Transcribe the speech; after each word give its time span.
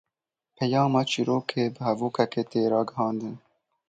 Peyama 0.57 1.01
çîrokê 1.09 1.65
bi 1.73 1.79
hevokekê 1.85 2.43
tê 2.51 2.61
ragihandin. 2.71 3.35